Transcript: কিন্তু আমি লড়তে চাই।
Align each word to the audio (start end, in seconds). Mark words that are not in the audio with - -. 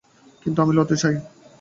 কিন্তু 0.45 0.59
আমি 0.63 0.73
লড়তে 0.75 0.95
চাই। 0.97 1.15